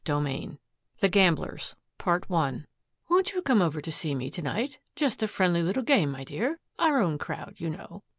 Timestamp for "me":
4.15-4.31